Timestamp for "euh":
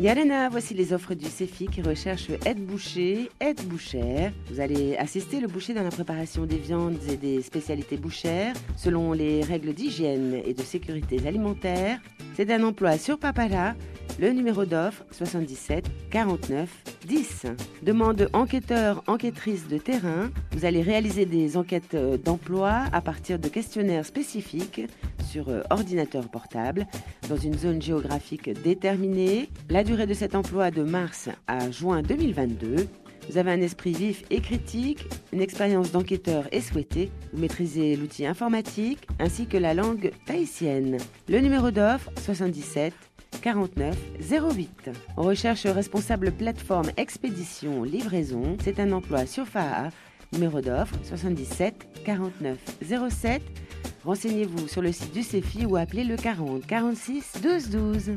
25.48-25.62